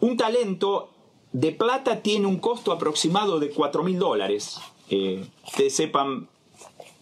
Un 0.00 0.18
talento 0.18 0.90
de 1.32 1.52
plata 1.52 2.02
tiene 2.02 2.26
un 2.26 2.36
costo 2.36 2.70
aproximado 2.70 3.40
de 3.40 3.48
4 3.48 3.82
mil 3.82 3.98
dólares. 3.98 4.60
Eh, 4.90 5.26
ustedes 5.46 5.74
sepan 5.74 6.28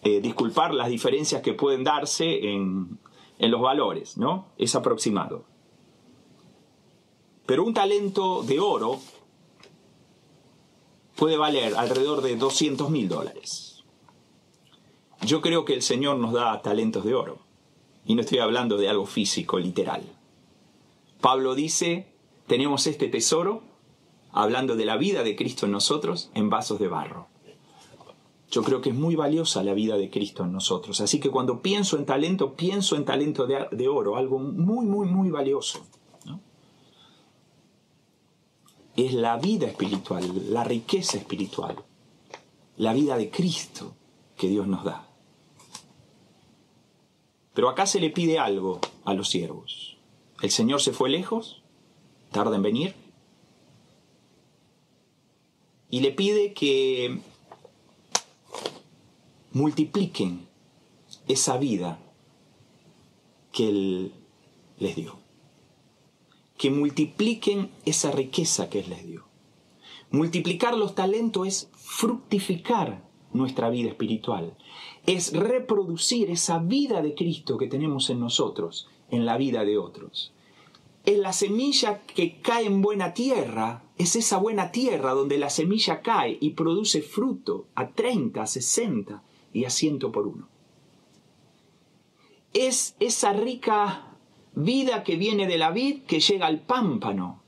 eh, 0.03 0.21
disculpar 0.21 0.73
las 0.73 0.87
diferencias 0.87 1.41
que 1.41 1.53
pueden 1.53 1.83
darse 1.83 2.53
en, 2.53 2.99
en 3.37 3.51
los 3.51 3.59
valores, 3.59 4.17
¿no? 4.17 4.45
Es 4.57 4.75
aproximado. 4.75 5.43
Pero 7.45 7.63
un 7.63 7.73
talento 7.73 8.43
de 8.43 8.59
oro 8.59 8.99
puede 11.15 11.37
valer 11.37 11.75
alrededor 11.75 12.21
de 12.21 12.35
200 12.35 12.89
mil 12.89 13.09
dólares. 13.09 13.83
Yo 15.21 15.41
creo 15.41 15.65
que 15.65 15.73
el 15.73 15.81
Señor 15.81 16.17
nos 16.17 16.33
da 16.33 16.61
talentos 16.61 17.05
de 17.05 17.15
oro. 17.15 17.39
Y 18.05 18.15
no 18.15 18.21
estoy 18.21 18.39
hablando 18.39 18.77
de 18.77 18.89
algo 18.89 19.05
físico, 19.05 19.57
literal. 19.57 20.03
Pablo 21.21 21.55
dice, 21.55 22.13
tenemos 22.47 22.87
este 22.87 23.07
tesoro, 23.07 23.63
hablando 24.33 24.75
de 24.75 24.85
la 24.85 24.97
vida 24.97 25.23
de 25.23 25.37
Cristo 25.37 25.65
en 25.65 25.71
nosotros, 25.71 26.29
en 26.33 26.49
vasos 26.49 26.79
de 26.79 26.89
barro. 26.89 27.27
Yo 28.51 28.61
creo 28.61 28.81
que 28.81 28.89
es 28.89 28.95
muy 28.95 29.15
valiosa 29.15 29.63
la 29.63 29.73
vida 29.73 29.97
de 29.97 30.09
Cristo 30.09 30.43
en 30.43 30.51
nosotros. 30.51 30.99
Así 31.01 31.19
que 31.19 31.29
cuando 31.29 31.61
pienso 31.61 31.97
en 31.97 32.05
talento, 32.05 32.53
pienso 32.53 32.95
en 32.97 33.05
talento 33.05 33.47
de, 33.47 33.87
oro, 33.87 34.17
algo 34.17 34.37
muy, 34.37 34.85
muy, 34.85 35.07
muy 35.07 35.31
valioso. 35.31 35.79
Es 38.95 39.13
la 39.13 39.37
vida 39.37 39.67
espiritual, 39.67 40.53
la 40.53 40.63
riqueza 40.63 41.17
espiritual, 41.17 41.83
la 42.77 42.93
vida 42.93 43.17
de 43.17 43.29
Cristo 43.29 43.95
que 44.37 44.47
Dios 44.47 44.67
nos 44.67 44.83
da. 44.83 45.07
Pero 47.53 47.69
acá 47.69 47.85
se 47.85 47.99
le 47.99 48.09
pide 48.09 48.39
algo 48.39 48.79
a 49.05 49.13
los 49.13 49.29
siervos. 49.29 49.97
El 50.41 50.51
Señor 50.51 50.81
se 50.81 50.91
fue 50.91 51.09
lejos, 51.09 51.63
tarda 52.31 52.55
en 52.55 52.61
venir, 52.61 52.95
y 55.89 55.99
le 55.99 56.11
pide 56.11 56.53
que 56.53 57.19
multipliquen 59.51 60.47
esa 61.27 61.57
vida 61.57 61.99
que 63.51 63.69
Él 63.69 64.13
les 64.79 64.95
dio. 64.95 65.22
Que 66.63 66.71
multipliquen 66.71 67.71
esa 67.85 68.09
riqueza 68.11 68.69
que 68.69 68.79
Él 68.79 68.91
les 68.91 69.05
dio. 69.05 69.25
Multiplicar 70.11 70.77
los 70.77 70.95
talentos 70.95 71.45
es 71.45 71.69
fructificar 71.73 73.03
nuestra 73.33 73.69
vida 73.69 73.89
espiritual. 73.89 74.55
Es 75.05 75.33
reproducir 75.33 76.31
esa 76.31 76.59
vida 76.59 77.01
de 77.01 77.15
Cristo 77.15 77.57
que 77.57 77.67
tenemos 77.67 78.09
en 78.09 78.21
nosotros, 78.21 78.87
en 79.09 79.25
la 79.25 79.35
vida 79.35 79.65
de 79.65 79.77
otros. 79.77 80.31
Es 81.03 81.17
la 81.17 81.33
semilla 81.33 81.99
que 82.03 82.39
cae 82.39 82.65
en 82.65 82.81
buena 82.81 83.13
tierra, 83.13 83.83
es 83.97 84.15
esa 84.15 84.37
buena 84.37 84.71
tierra 84.71 85.11
donde 85.11 85.37
la 85.37 85.49
semilla 85.49 86.01
cae 86.01 86.37
y 86.39 86.51
produce 86.51 87.01
fruto 87.01 87.67
a 87.75 87.89
30, 87.89 88.47
60, 88.47 89.21
y 89.51 89.65
asiento 89.65 90.13
por 90.13 90.27
uno. 90.27 90.47
Es 92.53 92.95
esa 93.01 93.33
rica 93.33 94.12
vida 94.55 95.03
que 95.03 95.15
viene 95.15 95.47
de 95.47 95.57
la 95.57 95.71
vid 95.71 96.03
que 96.03 96.19
llega 96.19 96.47
al 96.47 96.59
pámpano 96.59 97.41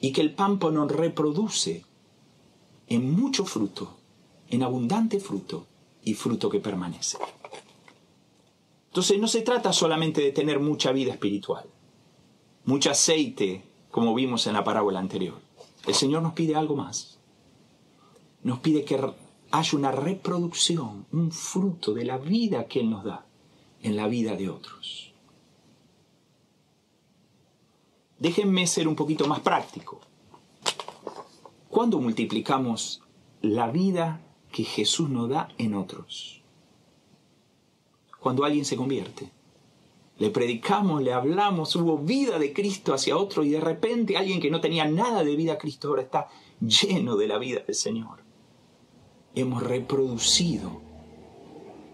y 0.00 0.12
que 0.12 0.20
el 0.20 0.34
pámpano 0.34 0.86
reproduce 0.86 1.84
en 2.88 3.10
mucho 3.12 3.44
fruto, 3.44 3.96
en 4.48 4.62
abundante 4.62 5.20
fruto 5.20 5.66
y 6.02 6.14
fruto 6.14 6.50
que 6.50 6.60
permanece. 6.60 7.18
Entonces 8.88 9.18
no 9.18 9.28
se 9.28 9.42
trata 9.42 9.72
solamente 9.72 10.20
de 10.20 10.32
tener 10.32 10.60
mucha 10.60 10.92
vida 10.92 11.12
espiritual, 11.12 11.64
mucho 12.64 12.90
aceite, 12.90 13.64
como 13.90 14.14
vimos 14.14 14.46
en 14.46 14.52
la 14.52 14.64
parábola 14.64 14.98
anterior. 14.98 15.40
El 15.86 15.94
Señor 15.94 16.22
nos 16.22 16.34
pide 16.34 16.54
algo 16.54 16.76
más. 16.76 17.18
Nos 18.42 18.58
pide 18.58 18.84
que 18.84 19.00
hay 19.50 19.66
una 19.72 19.92
reproducción, 19.92 21.06
un 21.12 21.30
fruto 21.30 21.94
de 21.94 22.04
la 22.04 22.18
vida 22.18 22.66
que 22.66 22.80
Él 22.80 22.90
nos 22.90 23.04
da 23.04 23.24
en 23.82 23.96
la 23.96 24.08
vida 24.08 24.36
de 24.36 24.50
otros. 24.50 25.11
Déjenme 28.22 28.66
ser 28.66 28.86
un 28.86 28.94
poquito 28.94 29.26
más 29.26 29.40
práctico. 29.40 30.00
¿Cuándo 31.68 31.98
multiplicamos 31.98 33.02
la 33.40 33.70
vida 33.70 34.20
que 34.52 34.64
Jesús 34.64 35.08
nos 35.10 35.28
da 35.28 35.48
en 35.58 35.74
otros? 35.74 36.42
Cuando 38.20 38.44
alguien 38.44 38.64
se 38.64 38.76
convierte. 38.76 39.32
Le 40.18 40.30
predicamos, 40.30 41.02
le 41.02 41.12
hablamos, 41.12 41.74
hubo 41.74 41.98
vida 41.98 42.38
de 42.38 42.52
Cristo 42.52 42.94
hacia 42.94 43.16
otro 43.16 43.42
y 43.42 43.50
de 43.50 43.60
repente 43.60 44.16
alguien 44.16 44.40
que 44.40 44.50
no 44.50 44.60
tenía 44.60 44.84
nada 44.84 45.24
de 45.24 45.34
vida 45.34 45.54
a 45.54 45.58
Cristo 45.58 45.88
ahora 45.88 46.02
está 46.02 46.28
lleno 46.60 47.16
de 47.16 47.26
la 47.26 47.38
vida 47.38 47.62
del 47.66 47.74
Señor 47.74 48.22
hemos 49.34 49.62
reproducido 49.62 50.80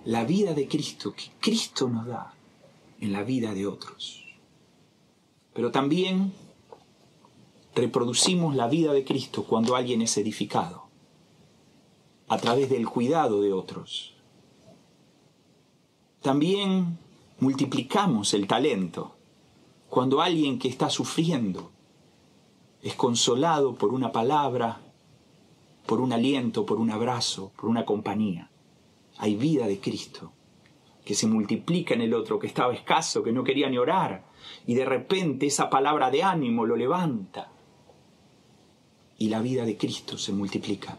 la 0.04 0.24
vida 0.24 0.54
de 0.54 0.66
Cristo 0.68 1.14
que 1.14 1.24
Cristo 1.40 1.88
nos 1.88 2.06
da 2.06 2.34
en 3.00 3.12
la 3.12 3.22
vida 3.22 3.54
de 3.54 3.66
otros. 3.66 4.24
Pero 5.58 5.72
también 5.72 6.32
reproducimos 7.74 8.54
la 8.54 8.68
vida 8.68 8.92
de 8.92 9.04
Cristo 9.04 9.42
cuando 9.42 9.74
alguien 9.74 10.02
es 10.02 10.16
edificado, 10.16 10.84
a 12.28 12.38
través 12.38 12.70
del 12.70 12.88
cuidado 12.88 13.40
de 13.40 13.52
otros. 13.52 14.14
También 16.22 17.00
multiplicamos 17.40 18.34
el 18.34 18.46
talento 18.46 19.16
cuando 19.88 20.22
alguien 20.22 20.60
que 20.60 20.68
está 20.68 20.90
sufriendo 20.90 21.72
es 22.80 22.94
consolado 22.94 23.74
por 23.74 23.92
una 23.92 24.12
palabra, 24.12 24.80
por 25.86 26.00
un 26.00 26.12
aliento, 26.12 26.66
por 26.66 26.78
un 26.78 26.92
abrazo, 26.92 27.50
por 27.56 27.68
una 27.68 27.84
compañía. 27.84 28.48
Hay 29.16 29.34
vida 29.34 29.66
de 29.66 29.80
Cristo 29.80 30.30
que 31.04 31.14
se 31.14 31.26
multiplica 31.26 31.94
en 31.94 32.02
el 32.02 32.14
otro, 32.14 32.38
que 32.38 32.46
estaba 32.46 32.74
escaso, 32.74 33.22
que 33.22 33.32
no 33.32 33.44
quería 33.44 33.68
ni 33.70 33.78
orar, 33.78 34.24
y 34.66 34.74
de 34.74 34.84
repente 34.84 35.46
esa 35.46 35.70
palabra 35.70 36.10
de 36.10 36.22
ánimo 36.22 36.66
lo 36.66 36.76
levanta. 36.76 37.50
Y 39.16 39.28
la 39.28 39.40
vida 39.40 39.64
de 39.64 39.76
Cristo 39.76 40.16
se 40.18 40.32
multiplica. 40.32 40.98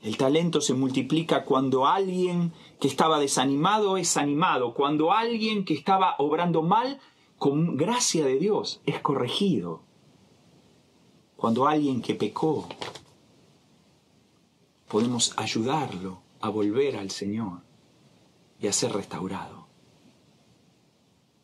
El 0.00 0.16
talento 0.16 0.60
se 0.60 0.74
multiplica 0.74 1.44
cuando 1.44 1.86
alguien 1.86 2.52
que 2.80 2.88
estaba 2.88 3.20
desanimado 3.20 3.96
es 3.96 4.16
animado, 4.16 4.74
cuando 4.74 5.12
alguien 5.12 5.64
que 5.64 5.74
estaba 5.74 6.16
obrando 6.18 6.62
mal, 6.62 7.00
con 7.38 7.76
gracia 7.76 8.24
de 8.24 8.38
Dios, 8.38 8.80
es 8.86 9.00
corregido 9.00 9.82
cuando 11.42 11.66
alguien 11.66 12.00
que 12.02 12.14
pecó, 12.14 12.68
podemos 14.86 15.34
ayudarlo 15.36 16.21
a 16.42 16.50
volver 16.50 16.96
al 16.96 17.10
Señor 17.10 17.60
y 18.60 18.66
a 18.66 18.72
ser 18.72 18.92
restaurado. 18.92 19.66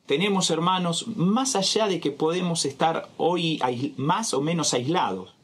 Tenemos, 0.06 0.50
hermanos, 0.50 1.06
más 1.16 1.56
allá 1.56 1.87
de 1.87 2.00
que 2.00 2.11
podemos 2.11 2.64
estar 2.64 3.08
hoy 3.16 3.61
más 3.96 4.32
o 4.34 4.40
menos 4.40 4.74
aislados, 4.74 5.34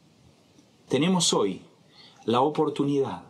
tenemos 0.89 1.33
hoy 1.33 1.61
la 2.25 2.41
oportunidad 2.41 3.23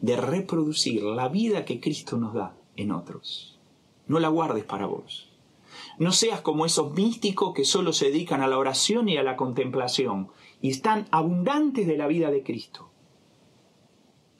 de 0.00 0.16
reproducir 0.16 1.02
la 1.02 1.28
vida 1.28 1.64
que 1.64 1.80
Cristo 1.80 2.16
nos 2.16 2.34
da 2.34 2.54
en 2.76 2.92
otros. 2.92 3.58
No 4.06 4.20
la 4.20 4.28
guardes 4.28 4.64
para 4.64 4.86
vos. 4.86 5.28
No 5.98 6.12
seas 6.12 6.40
como 6.40 6.64
esos 6.64 6.92
místicos 6.92 7.54
que 7.54 7.64
solo 7.64 7.92
se 7.92 8.06
dedican 8.06 8.42
a 8.42 8.48
la 8.48 8.58
oración 8.58 9.08
y 9.08 9.16
a 9.16 9.22
la 9.22 9.36
contemplación 9.36 10.28
y 10.60 10.70
están 10.70 11.08
abundantes 11.10 11.86
de 11.86 11.96
la 11.96 12.06
vida 12.06 12.30
de 12.30 12.42
Cristo. 12.42 12.87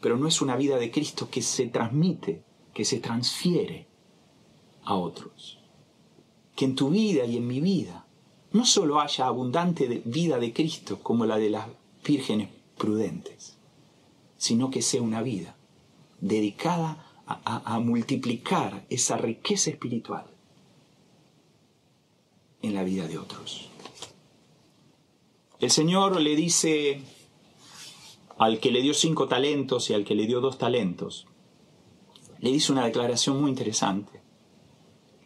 Pero 0.01 0.17
no 0.17 0.29
es 0.29 0.41
una 0.41 0.57
vida 0.57 0.79
de 0.79 0.91
Cristo 0.91 1.29
que 1.31 1.43
se 1.43 1.67
transmite, 1.67 2.43
que 2.73 2.85
se 2.85 3.01
transfiere 3.01 3.89
a 4.85 4.95
otros. 4.95 5.59
Que 6.55 6.65
en 6.65 6.75
tu 6.75 6.91
vida 6.91 7.25
y 7.25 7.37
en 7.37 7.47
mi 7.47 7.61
vida 7.61 8.07
no 8.53 8.65
solo 8.65 9.01
haya 9.01 9.27
abundante 9.27 10.03
vida 10.05 10.39
de 10.39 10.53
Cristo 10.53 11.01
como 11.03 11.27
la 11.27 11.39
de 11.39 11.51
las 11.51 11.67
vírgenes 12.05 12.49
prudentes, 12.77 13.57
sino 14.37 14.71
que 14.71 14.83
sea 14.83 15.03
una 15.03 15.23
vida 15.23 15.57
dedicada 16.21 17.05
a, 17.27 17.79
multiplicar 17.79 18.87
esa 18.89 19.19
riqueza 19.19 19.71
espiritual 19.71 20.27
en 22.63 22.75
la 22.75 22.83
vida 22.83 23.07
de 23.07 23.19
otros. 23.19 23.69
El 25.61 25.71
Señor 25.71 26.19
le 26.21 26.35
dice 26.35 27.03
al 28.39 28.61
que 28.61 28.71
le 28.71 28.83
dio 28.83 28.95
cinco 28.95 29.29
talentos 29.29 29.91
y 29.91 29.95
al 29.95 30.05
que 30.05 30.15
le 30.15 30.27
dio 30.27 30.41
dos 30.41 30.59
talentos, 30.59 31.27
le 32.41 32.53
dice 32.53 32.73
una 32.73 32.85
declaración 32.85 33.41
muy 33.41 33.51
interesante. 33.51 34.21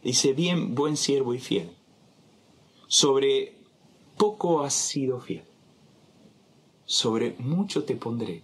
Dice, 0.03 0.33
bien, 0.33 0.75
buen 0.75 0.97
siervo 0.97 1.35
y 1.35 1.39
fiel, 1.39 1.71
sobre 2.89 3.57
poco 4.17 4.63
has 4.63 4.75
sido 4.75 5.21
fiel, 5.21 5.45
sobre 6.85 7.37
mucho 7.39 7.85
te 7.85 7.95
pondré 7.95 8.43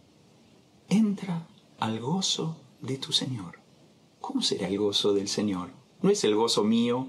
entra 0.88 1.46
al 1.78 2.00
gozo 2.00 2.56
de 2.80 2.96
tu 2.96 3.12
Señor. 3.12 3.58
¿Cómo 4.20 4.42
será 4.42 4.68
el 4.68 4.78
gozo 4.78 5.12
del 5.12 5.28
Señor? 5.28 5.70
No 6.00 6.10
es 6.10 6.24
el 6.24 6.34
gozo 6.34 6.64
mío, 6.64 7.06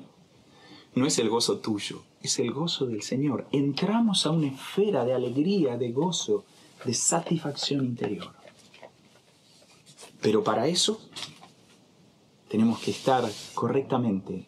no 0.96 1.06
es 1.06 1.18
el 1.20 1.30
gozo 1.30 1.60
tuyo, 1.60 2.04
es 2.22 2.40
el 2.40 2.52
gozo 2.52 2.86
del 2.86 3.02
Señor. 3.02 3.48
Entramos 3.52 4.26
a 4.26 4.32
una 4.32 4.48
esfera 4.48 5.06
de 5.06 5.14
alegría, 5.14 5.78
de 5.78 5.92
gozo, 5.92 6.44
de 6.86 6.94
satisfacción 6.94 7.86
interior. 7.86 8.34
Pero 10.22 10.44
para 10.44 10.68
eso 10.68 11.02
tenemos 12.50 12.80
que 12.80 12.92
estar 12.92 13.24
correctamente 13.54 14.48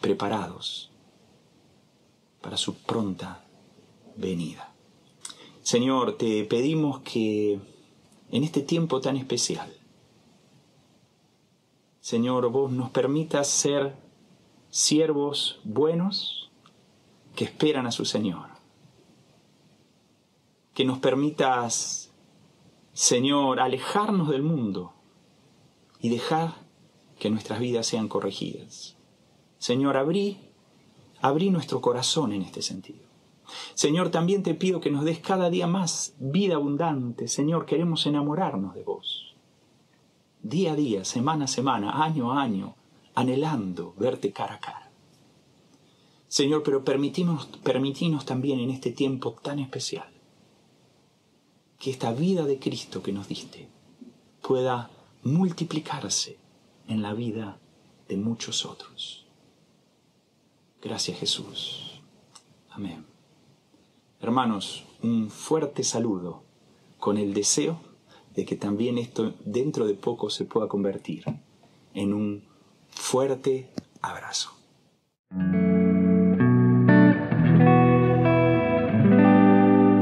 preparados 0.00 0.90
para 2.40 2.56
su 2.56 2.74
pronta 2.74 3.44
venida. 4.16 4.72
Señor, 5.62 6.16
te 6.16 6.44
pedimos 6.44 7.00
que 7.00 7.60
en 8.30 8.44
este 8.44 8.62
tiempo 8.62 9.00
tan 9.00 9.16
especial. 9.16 9.72
Señor, 12.00 12.50
vos 12.50 12.72
nos 12.72 12.90
permitas 12.90 13.48
ser 13.48 13.94
siervos 14.70 15.60
buenos 15.64 16.50
que 17.36 17.44
esperan 17.44 17.86
a 17.86 17.92
su 17.92 18.04
Señor. 18.04 18.47
Que 20.78 20.84
nos 20.84 21.00
permitas, 21.00 22.12
Señor, 22.92 23.58
alejarnos 23.58 24.28
del 24.28 24.44
mundo 24.44 24.92
y 26.00 26.08
dejar 26.08 26.54
que 27.18 27.30
nuestras 27.30 27.58
vidas 27.58 27.84
sean 27.84 28.06
corregidas. 28.06 28.96
Señor, 29.58 29.96
abrí, 29.96 30.38
abrí 31.20 31.50
nuestro 31.50 31.80
corazón 31.80 32.32
en 32.32 32.42
este 32.42 32.62
sentido. 32.62 33.00
Señor, 33.74 34.10
también 34.10 34.44
te 34.44 34.54
pido 34.54 34.80
que 34.80 34.92
nos 34.92 35.04
des 35.04 35.18
cada 35.18 35.50
día 35.50 35.66
más 35.66 36.14
vida 36.20 36.54
abundante. 36.54 37.26
Señor, 37.26 37.66
queremos 37.66 38.06
enamorarnos 38.06 38.76
de 38.76 38.84
vos. 38.84 39.34
Día 40.44 40.74
a 40.74 40.76
día, 40.76 41.04
semana 41.04 41.46
a 41.46 41.48
semana, 41.48 42.04
año 42.04 42.30
a 42.30 42.40
año, 42.40 42.76
anhelando 43.16 43.94
verte 43.98 44.30
cara 44.30 44.54
a 44.54 44.60
cara. 44.60 44.90
Señor, 46.28 46.62
pero 46.62 46.84
permitimos, 46.84 47.46
permitimos 47.64 48.24
también 48.24 48.60
en 48.60 48.70
este 48.70 48.92
tiempo 48.92 49.32
tan 49.42 49.58
especial 49.58 50.17
que 51.78 51.90
esta 51.90 52.12
vida 52.12 52.44
de 52.44 52.58
Cristo 52.58 53.02
que 53.02 53.12
nos 53.12 53.28
diste 53.28 53.68
pueda 54.42 54.90
multiplicarse 55.22 56.36
en 56.86 57.02
la 57.02 57.14
vida 57.14 57.58
de 58.08 58.16
muchos 58.16 58.64
otros. 58.64 59.26
Gracias 60.82 61.18
Jesús. 61.18 62.00
Amén. 62.70 63.04
Hermanos, 64.20 64.84
un 65.02 65.30
fuerte 65.30 65.84
saludo 65.84 66.42
con 66.98 67.18
el 67.18 67.34
deseo 67.34 67.80
de 68.34 68.44
que 68.44 68.56
también 68.56 68.98
esto 68.98 69.34
dentro 69.44 69.86
de 69.86 69.94
poco 69.94 70.30
se 70.30 70.44
pueda 70.44 70.68
convertir 70.68 71.24
en 71.94 72.12
un 72.12 72.44
fuerte 72.90 73.68
abrazo. 74.00 74.52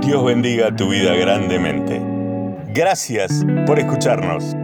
Dios 0.06 0.24
bendiga 0.24 0.70
tu 0.70 0.88
vida 0.88 1.16
grandemente. 1.16 2.00
Gracias 2.72 3.44
por 3.66 3.80
escucharnos. 3.80 4.54